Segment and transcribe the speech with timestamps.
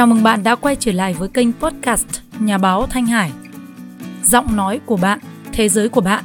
[0.00, 2.06] Chào mừng bạn đã quay trở lại với kênh podcast
[2.38, 3.30] Nhà báo Thanh Hải.
[4.24, 5.18] Giọng nói của bạn,
[5.52, 6.24] thế giới của bạn.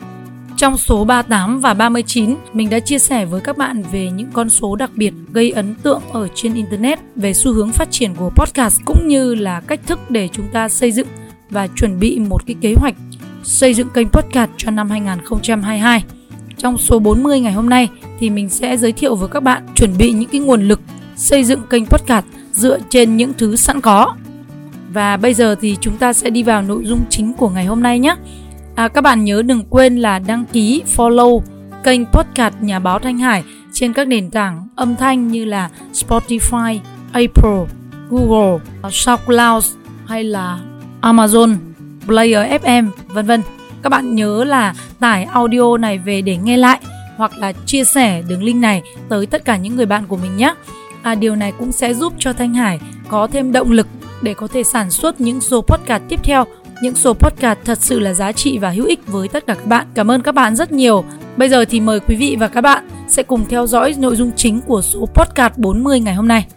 [0.58, 4.50] Trong số 38 và 39, mình đã chia sẻ với các bạn về những con
[4.50, 8.30] số đặc biệt gây ấn tượng ở trên Internet về xu hướng phát triển của
[8.30, 11.08] podcast cũng như là cách thức để chúng ta xây dựng
[11.50, 12.96] và chuẩn bị một cái kế hoạch
[13.44, 16.04] xây dựng kênh podcast cho năm 2022.
[16.58, 19.98] Trong số 40 ngày hôm nay thì mình sẽ giới thiệu với các bạn chuẩn
[19.98, 20.82] bị những cái nguồn lực
[21.16, 24.16] xây dựng kênh podcast dựa trên những thứ sẵn có.
[24.94, 27.84] Và bây giờ thì chúng ta sẽ đi vào nội dung chính của ngày hôm
[27.84, 28.16] nay nhé.
[28.76, 31.42] À, các bạn nhớ đừng quên là đăng ký follow
[31.84, 36.80] kênh podcast Nhà báo Thanh Hải trên các nền tảng âm thanh như là Spotify,
[37.12, 37.66] Apple,
[38.10, 38.60] Google,
[38.92, 39.66] SoundCloud
[40.06, 40.60] hay là
[41.02, 41.56] Amazon,
[42.06, 43.42] Player FM, vân vân.
[43.84, 46.80] Các bạn nhớ là tải audio này về để nghe lại
[47.18, 50.38] hoặc là chia sẻ đường link này tới tất cả những người bạn của mình
[50.38, 50.54] nhé
[51.06, 53.88] à, điều này cũng sẽ giúp cho Thanh Hải có thêm động lực
[54.22, 56.46] để có thể sản xuất những số podcast tiếp theo
[56.82, 59.66] những số podcast thật sự là giá trị và hữu ích với tất cả các
[59.66, 59.88] bạn.
[59.94, 61.04] Cảm ơn các bạn rất nhiều.
[61.38, 64.32] Bây giờ thì mời quý vị và các bạn sẽ cùng theo dõi nội dung
[64.36, 66.48] chính của số podcast 40 ngày hôm nay.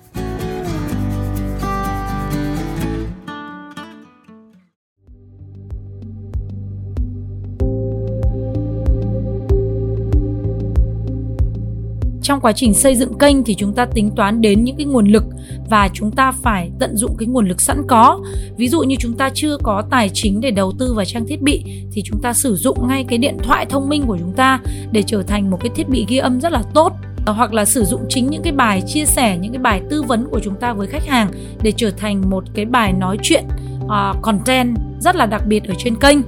[12.28, 15.06] Trong quá trình xây dựng kênh thì chúng ta tính toán đến những cái nguồn
[15.06, 15.24] lực
[15.70, 18.20] và chúng ta phải tận dụng cái nguồn lực sẵn có.
[18.56, 21.42] Ví dụ như chúng ta chưa có tài chính để đầu tư vào trang thiết
[21.42, 24.60] bị thì chúng ta sử dụng ngay cái điện thoại thông minh của chúng ta
[24.92, 26.92] để trở thành một cái thiết bị ghi âm rất là tốt.
[27.26, 30.02] Ờ, hoặc là sử dụng chính những cái bài chia sẻ những cái bài tư
[30.02, 31.30] vấn của chúng ta với khách hàng
[31.62, 33.44] để trở thành một cái bài nói chuyện
[33.84, 36.18] uh, content rất là đặc biệt ở trên kênh.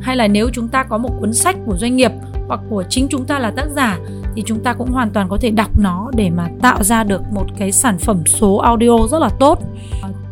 [0.00, 2.12] Hay là nếu chúng ta có một cuốn sách của doanh nghiệp
[2.48, 3.98] hoặc của chính chúng ta là tác giả
[4.34, 7.22] thì chúng ta cũng hoàn toàn có thể đọc nó để mà tạo ra được
[7.32, 9.58] một cái sản phẩm số audio rất là tốt.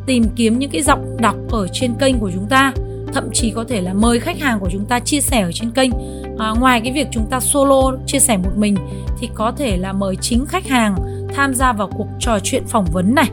[0.06, 2.72] Tìm kiếm những cái giọng đọc ở trên kênh của chúng ta
[3.14, 5.70] thậm chí có thể là mời khách hàng của chúng ta chia sẻ ở trên
[5.70, 5.90] kênh.
[6.38, 8.76] À, ngoài cái việc chúng ta solo chia sẻ một mình
[9.18, 10.96] thì có thể là mời chính khách hàng
[11.34, 13.30] tham gia vào cuộc trò chuyện phỏng vấn này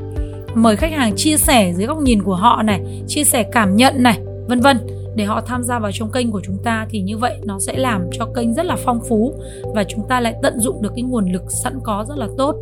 [0.55, 4.03] mời khách hàng chia sẻ dưới góc nhìn của họ này chia sẻ cảm nhận
[4.03, 4.77] này vân vân
[5.15, 7.77] để họ tham gia vào trong kênh của chúng ta thì như vậy nó sẽ
[7.77, 9.33] làm cho kênh rất là phong phú
[9.75, 12.55] và chúng ta lại tận dụng được cái nguồn lực sẵn có rất là tốt.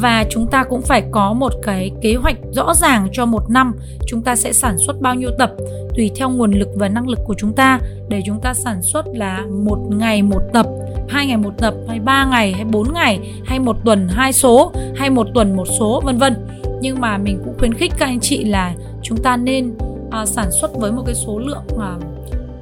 [0.00, 3.74] Và chúng ta cũng phải có một cái kế hoạch rõ ràng cho một năm
[4.06, 5.52] chúng ta sẽ sản xuất bao nhiêu tập,
[5.96, 7.80] tùy theo nguồn lực và năng lực của chúng ta.
[8.08, 10.66] Để chúng ta sản xuất là một ngày một tập,
[11.08, 14.72] hai ngày một tập, hay ba ngày, hay bốn ngày, hay một tuần hai số,
[14.94, 16.34] hay một tuần một số, vân vân.
[16.80, 19.74] Nhưng mà mình cũng khuyến khích các anh chị là chúng ta nên
[20.10, 21.96] à, sản xuất với một cái số lượng à,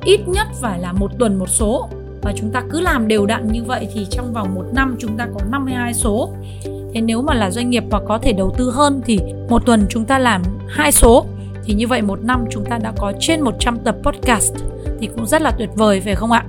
[0.04, 1.88] ít nhất phải là một tuần một số.
[2.22, 5.16] Và chúng ta cứ làm đều đặn như vậy thì trong vòng một năm chúng
[5.16, 6.30] ta có 52 số.
[6.94, 9.18] Thế nếu mà là doanh nghiệp và có thể đầu tư hơn thì
[9.48, 11.26] một tuần chúng ta làm hai số.
[11.64, 14.54] Thì như vậy một năm chúng ta đã có trên 100 tập podcast
[15.00, 16.44] thì cũng rất là tuyệt vời phải không ạ?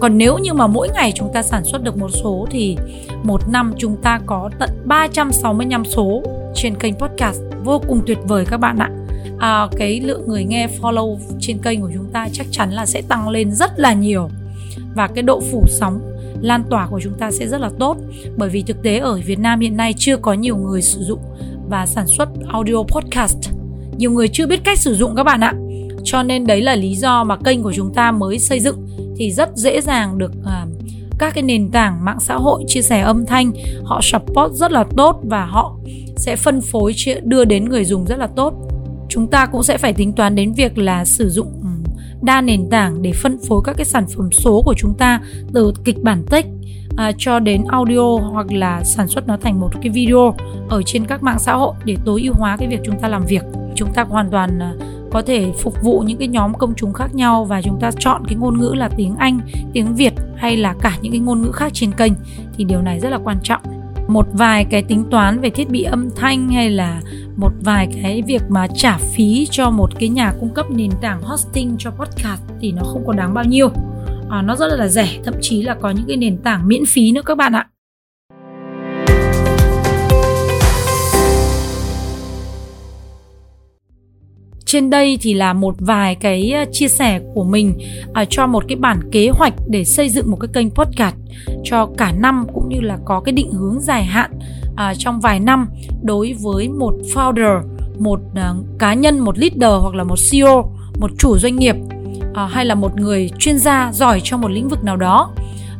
[0.00, 2.76] Còn nếu như mà mỗi ngày chúng ta sản xuất được một số thì
[3.22, 6.22] một năm chúng ta có tận 365 số
[6.54, 7.40] trên kênh podcast.
[7.64, 8.90] Vô cùng tuyệt vời các bạn ạ
[9.38, 13.02] à, cái lượng người nghe follow trên kênh của chúng ta chắc chắn là sẽ
[13.08, 14.28] tăng lên rất là nhiều.
[14.94, 16.00] Và cái độ phủ sóng
[16.40, 17.96] lan tỏa của chúng ta sẽ rất là tốt.
[18.36, 21.20] Bởi vì thực tế ở Việt Nam hiện nay chưa có nhiều người sử dụng
[21.68, 23.50] và sản xuất audio podcast.
[23.98, 25.54] Nhiều người chưa biết cách sử dụng các bạn ạ.
[26.04, 29.30] Cho nên đấy là lý do mà kênh của chúng ta mới xây dựng thì
[29.30, 30.66] rất dễ dàng được à,
[31.18, 33.52] các cái nền tảng mạng xã hội chia sẻ âm thanh
[33.84, 35.76] họ support rất là tốt và họ
[36.16, 38.71] sẽ phân phối đưa đến người dùng rất là tốt
[39.12, 41.68] chúng ta cũng sẽ phải tính toán đến việc là sử dụng ừ,
[42.22, 45.20] đa nền tảng để phân phối các cái sản phẩm số của chúng ta
[45.54, 46.46] từ kịch bản text
[46.96, 50.34] à, cho đến audio hoặc là sản xuất nó thành một cái video
[50.68, 53.26] ở trên các mạng xã hội để tối ưu hóa cái việc chúng ta làm
[53.26, 53.42] việc.
[53.74, 54.72] Chúng ta hoàn toàn à,
[55.10, 58.22] có thể phục vụ những cái nhóm công chúng khác nhau và chúng ta chọn
[58.26, 59.40] cái ngôn ngữ là tiếng Anh,
[59.72, 62.12] tiếng Việt hay là cả những cái ngôn ngữ khác trên kênh
[62.56, 63.62] thì điều này rất là quan trọng.
[64.08, 67.00] Một vài cái tính toán về thiết bị âm thanh hay là
[67.36, 71.22] một vài cái việc mà trả phí cho một cái nhà cung cấp nền tảng
[71.22, 73.68] hosting cho podcast thì nó không có đáng bao nhiêu.
[74.30, 77.12] À, nó rất là rẻ thậm chí là có những cái nền tảng miễn phí
[77.12, 77.68] nữa các bạn ạ.
[84.72, 87.78] Trên đây thì là một vài cái ờ, chia sẻ của mình
[88.12, 91.16] à, cho một cái bản kế hoạch để xây dựng một cái kênh podcast
[91.64, 94.30] cho cả năm cũng như là có cái định hướng dài hạn
[94.76, 95.68] à, trong vài năm
[96.02, 97.62] đối với một founder
[97.98, 101.76] một à, cá nhân một leader hoặc là một CEO một chủ doanh nghiệp
[102.34, 105.30] à, hay là một người chuyên gia giỏi trong một lĩnh vực nào đó.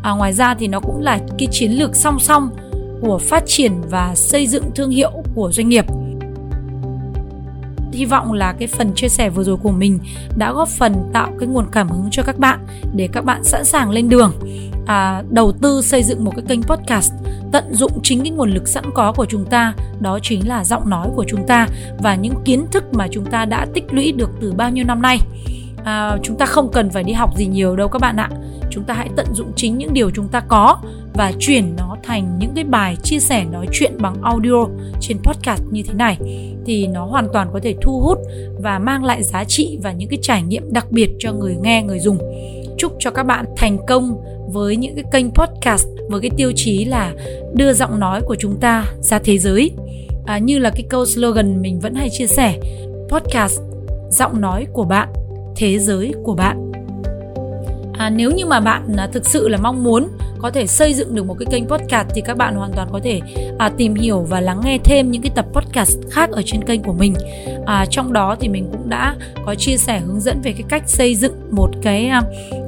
[0.02, 2.50] À, ngoài ra thì nó cũng là cái chiến lược song song
[3.00, 5.84] của phát triển và xây dựng thương hiệu của doanh nghiệp.
[7.92, 9.98] Hy vọng là cái phần chia sẻ vừa rồi của mình
[10.36, 13.64] đã góp phần tạo cái nguồn cảm hứng cho các bạn để các bạn sẵn
[13.64, 14.32] sàng lên đường
[14.86, 17.12] à, đầu tư xây dựng một cái kênh podcast
[17.52, 20.90] tận dụng chính cái nguồn lực sẵn có của chúng ta đó chính là giọng
[20.90, 21.68] nói của chúng ta
[21.98, 25.02] và những kiến thức mà chúng ta đã tích lũy được từ bao nhiêu năm
[25.02, 25.18] nay.
[25.84, 28.30] À, chúng ta không cần phải đi học gì nhiều đâu các bạn ạ.
[28.70, 30.78] Chúng ta hãy tận dụng chính những điều chúng ta có
[31.14, 34.66] và chuyển nó thành những cái bài chia sẻ nói chuyện bằng audio
[35.00, 36.18] trên podcast như thế này.
[36.66, 38.18] Thì nó hoàn toàn có thể thu hút
[38.62, 41.82] và mang lại giá trị và những cái trải nghiệm đặc biệt cho người nghe
[41.82, 42.18] người dùng.
[42.78, 44.22] Chúc cho các bạn thành công
[44.52, 47.12] với những cái kênh podcast với cái tiêu chí là
[47.54, 49.70] đưa giọng nói của chúng ta ra thế giới.
[50.26, 52.58] À, như là cái câu slogan mình vẫn hay chia sẻ
[53.08, 53.60] podcast
[54.10, 55.08] giọng nói của bạn
[55.56, 56.72] thế giới của bạn.
[57.92, 60.08] À, nếu như mà bạn à, thực sự là mong muốn
[60.38, 63.00] có thể xây dựng được một cái kênh podcast thì các bạn hoàn toàn có
[63.02, 63.20] thể
[63.58, 66.82] à, tìm hiểu và lắng nghe thêm những cái tập podcast khác ở trên kênh
[66.82, 67.14] của mình.
[67.66, 69.16] À, trong đó thì mình cũng đã
[69.46, 72.22] có chia sẻ hướng dẫn về cái cách xây dựng một cái à,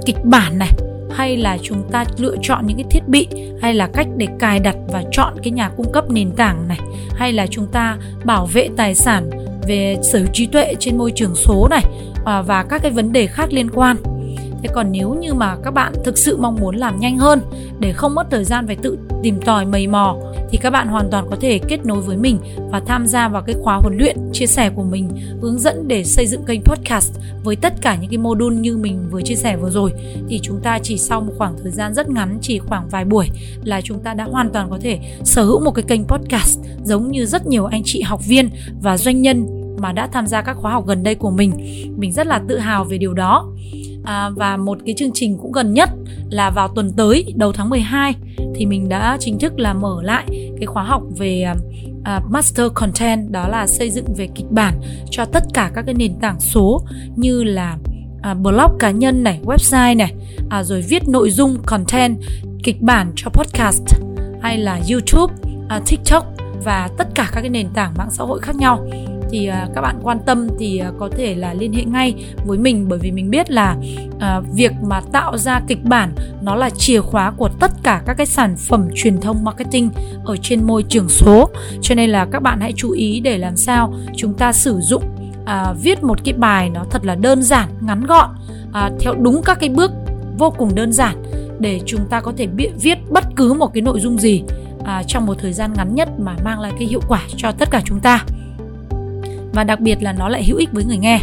[0.07, 0.71] kịch bản này
[1.15, 3.29] hay là chúng ta lựa chọn những cái thiết bị
[3.63, 6.79] hay là cách để cài đặt và chọn cái nhà cung cấp nền tảng này,
[7.15, 9.31] hay là chúng ta bảo vệ tài sản
[9.67, 11.85] về sở hữu trí tuệ trên môi trường số này
[12.25, 13.97] à, và các cái vấn đề khác liên quan
[14.65, 17.41] thế còn nếu như mà các bạn thực sự mong muốn làm nhanh hơn
[17.79, 20.17] để không mất thời gian phải tự tìm tòi mầy mò,
[20.51, 22.39] thì các bạn hoàn toàn có thể kết nối với mình
[22.71, 26.05] và tham gia vào cái khóa huấn luyện chia sẻ của mình, hướng dẫn để
[26.05, 27.15] xây dựng kênh podcast
[27.45, 29.93] với tất cả những cái module như mình vừa chia sẻ vừa rồi.
[30.29, 33.31] Thì chúng ta chỉ sau một khoảng thời gian rất ngắn, chỉ khoảng vài buổi,
[33.65, 37.11] là chúng ta đã hoàn toàn có thể sở hữu một cái kênh podcast giống
[37.11, 38.51] như rất nhiều anh chị học viên
[38.83, 39.47] và doanh nhân
[39.79, 41.53] mà đã tham gia các khóa học gần đây của mình.
[41.97, 43.51] Mình rất là tự hào về điều đó
[44.05, 45.91] à, và một cái chương trình cũng gần nhất
[46.31, 48.15] là vào tuần tới đầu tháng 12
[48.55, 50.25] thì mình đã chính thức là mở lại
[50.57, 51.55] cái khóa học về à,
[52.05, 54.81] à, master content đó là xây dựng về kịch bản
[55.11, 56.83] cho tất cả các cái nền tảng số
[57.17, 57.77] như là
[58.25, 60.15] à, blog cá nhân này, website này,
[60.51, 62.17] à, rồi viết nội dung content
[62.63, 63.83] kịch bản cho podcast
[64.43, 65.35] hay là YouTube,
[65.69, 66.27] à, TikTok
[66.65, 68.87] và tất cả các cái nền tảng mạng xã hội khác nhau
[69.35, 72.15] thì à, các bạn quan tâm thì à, có thể là liên hệ ngay
[72.47, 72.89] với mình.
[72.89, 73.77] Bởi vì mình biết là
[74.21, 78.15] à, việc mà tạo ra kịch bản nó là chìa khóa của tất cả các
[78.15, 79.91] cái sản phẩm truyền thông marketing
[80.25, 81.51] ở trên môi trường số.
[81.83, 85.05] Cho nên là các bạn hãy chú ý để làm sao chúng ta sử dụng
[85.47, 88.29] à, viết một cái bài nó thật là đơn giản ngắn gọn
[88.73, 89.91] à, theo đúng các cái bước
[90.39, 91.23] vô cùng đơn giản
[91.59, 92.49] để chúng ta có thể
[92.83, 94.43] viết bất cứ một cái nội dung gì
[94.85, 97.71] à, trong một thời gian ngắn nhất mà mang lại cái hiệu quả cho tất
[97.71, 98.25] cả chúng ta
[99.55, 101.21] và đặc biệt là nó lại hữu ích với người nghe.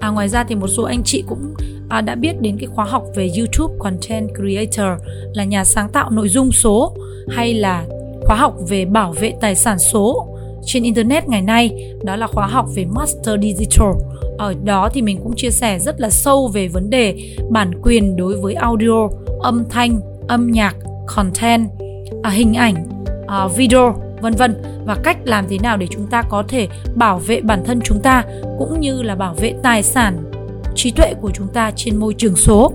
[0.00, 1.54] À, ngoài ra thì một số anh chị cũng
[1.88, 5.02] à, đã biết đến cái khóa học về YouTube Content Creator
[5.34, 6.96] là nhà sáng tạo nội dung số
[7.28, 7.84] hay là
[8.24, 10.26] khóa học về bảo vệ tài sản số
[10.64, 11.92] trên internet ngày nay.
[12.04, 13.88] Đó là khóa học về Master Digital.
[14.38, 18.16] Ở đó thì mình cũng chia sẻ rất là sâu về vấn đề bản quyền
[18.16, 19.08] đối với audio
[19.42, 20.76] âm thanh âm nhạc
[21.06, 21.68] content
[22.22, 22.74] à, hình ảnh
[23.26, 27.18] à, video vân vân và cách làm thế nào để chúng ta có thể bảo
[27.18, 28.24] vệ bản thân chúng ta,
[28.58, 30.29] cũng như là bảo vệ tài sản
[30.80, 32.72] trí tuệ của chúng ta trên môi trường số,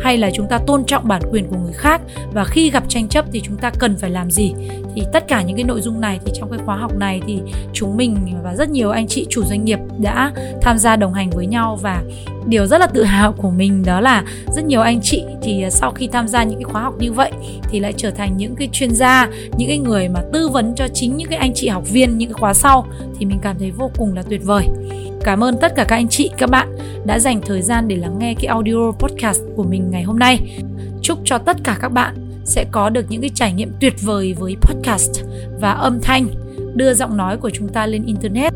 [0.00, 2.00] hay là chúng ta tôn trọng bản quyền của người khác,
[2.32, 4.52] và khi gặp tranh chấp thì chúng ta cần phải làm gì?
[4.94, 7.38] Thì tất cả những cái nội dung này, thì trong cái khóa học này thì
[7.72, 10.32] chúng mình và rất nhiều anh chị chủ doanh nghiệp đã
[10.62, 11.78] tham gia đồng hành với nhau.
[11.82, 12.02] Và
[12.46, 15.70] điều rất là tự hào của mình đó là rất nhiều anh chị thì à,
[15.70, 17.32] sau khi tham gia những cái khóa học như vậy
[17.70, 20.88] thì lại trở thành những cái chuyên gia, những cái người mà tư vấn cho
[20.94, 22.86] chính những cái anh chị học viên những cái khóa sau,
[23.18, 24.68] thì mình cảm thấy vô cùng là tuyệt vời.
[25.28, 28.18] Cảm ơn tất cả các anh chị, các bạn đã dành thời gian để lắng
[28.18, 30.60] nghe cái audio podcast của mình ngày hôm nay.
[31.02, 34.34] Chúc cho tất cả các bạn sẽ có được những cái trải nghiệm tuyệt vời
[34.38, 35.10] với podcast
[35.60, 36.28] và âm thanh
[36.74, 38.52] đưa giọng nói của chúng ta lên internet.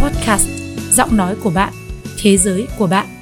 [0.00, 0.48] Podcast
[0.92, 1.72] Giọng nói của bạn,
[2.22, 3.15] thế giới của bạn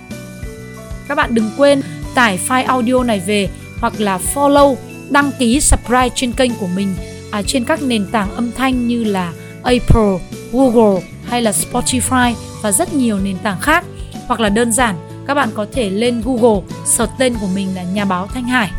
[1.09, 1.83] các bạn đừng quên
[2.15, 3.49] tải file audio này về
[3.81, 4.77] hoặc là follow,
[5.11, 6.95] đăng ký subscribe trên kênh của mình
[7.35, 9.33] à, trên các nền tảng âm thanh như là
[9.63, 10.19] Apple,
[10.53, 13.85] Google hay là Spotify và rất nhiều nền tảng khác.
[14.27, 14.97] Hoặc là đơn giản,
[15.27, 18.71] các bạn có thể lên Google search tên của mình là nhà báo Thanh Hải.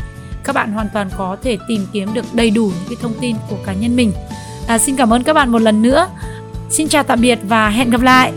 [0.44, 3.36] Các bạn hoàn toàn có thể tìm kiếm được đầy đủ những cái thông tin
[3.50, 4.12] của cá nhân mình.
[4.66, 6.08] À, xin cảm ơn các bạn một lần nữa.
[6.70, 8.32] Xin chào tạm biệt và hẹn gặp lại.